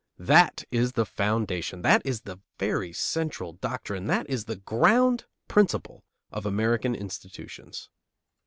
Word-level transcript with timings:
That 0.17 0.63
is 0.71 0.93
the 0.93 1.05
foundation, 1.05 1.83
that 1.83 2.01
is 2.03 2.21
the 2.21 2.39
very 2.57 2.91
central 2.91 3.53
doctrine, 3.53 4.07
that 4.07 4.27
is 4.27 4.45
the 4.45 4.55
ground 4.55 5.25
principle, 5.47 6.03
of 6.31 6.43
American 6.43 6.95
institutions. 6.95 7.87